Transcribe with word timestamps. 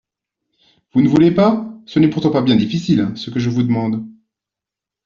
Vous 0.93 1.01
ne 1.03 1.07
voulez 1.07 1.29
pas? 1.29 1.63
Ce 1.85 1.99
n'est 1.99 2.07
pourtant 2.09 2.31
pas 2.31 2.41
bien 2.41 2.55
difficile, 2.55 3.11
ce 3.15 3.29
que 3.29 3.39
je 3.39 3.51
vous 3.51 3.61
demande. 3.61 4.03